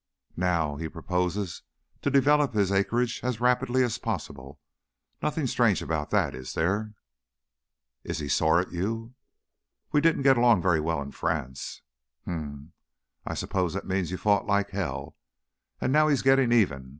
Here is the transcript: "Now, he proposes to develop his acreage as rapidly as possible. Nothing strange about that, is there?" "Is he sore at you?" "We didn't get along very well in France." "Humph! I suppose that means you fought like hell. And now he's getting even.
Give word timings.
"Now, 0.37 0.77
he 0.77 0.89
proposes 0.89 1.61
to 2.01 2.09
develop 2.09 2.55
his 2.55 2.71
acreage 2.71 3.19
as 3.23 3.39
rapidly 3.39 3.83
as 3.83 3.99
possible. 3.99 4.59
Nothing 5.21 5.45
strange 5.45 5.79
about 5.83 6.09
that, 6.09 6.33
is 6.33 6.53
there?" 6.53 6.95
"Is 8.03 8.17
he 8.17 8.27
sore 8.27 8.59
at 8.59 8.71
you?" 8.71 9.13
"We 9.91 10.01
didn't 10.01 10.23
get 10.23 10.39
along 10.39 10.63
very 10.63 10.79
well 10.79 11.03
in 11.03 11.11
France." 11.11 11.83
"Humph! 12.25 12.71
I 13.27 13.35
suppose 13.35 13.75
that 13.75 13.85
means 13.85 14.09
you 14.09 14.17
fought 14.17 14.47
like 14.47 14.71
hell. 14.71 15.15
And 15.79 15.93
now 15.93 16.07
he's 16.07 16.23
getting 16.23 16.51
even. 16.51 16.89